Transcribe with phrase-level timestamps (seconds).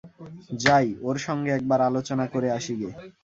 [0.59, 2.89] যাই, ওঁর সঙ্গে একবার আলোচনা করে আসিগে।